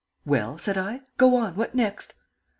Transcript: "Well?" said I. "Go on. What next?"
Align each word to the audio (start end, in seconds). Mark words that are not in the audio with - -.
"Well?" 0.25 0.57
said 0.57 0.79
I. 0.79 1.01
"Go 1.19 1.35
on. 1.35 1.55
What 1.55 1.75
next?" 1.75 2.15